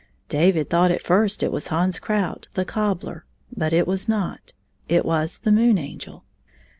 David 0.29 0.67
thought 0.67 0.89
at 0.89 1.03
first 1.03 1.43
it 1.43 1.51
was 1.51 1.67
Hans 1.67 1.99
Krout, 1.99 2.47
the 2.55 2.65
cobbler, 2.65 3.23
but 3.55 3.71
it 3.71 3.85
was 3.85 4.09
not. 4.09 4.51
It 4.89 5.05
was 5.05 5.37
the 5.37 5.51
Moon 5.51 5.77
Angel. 5.77 6.23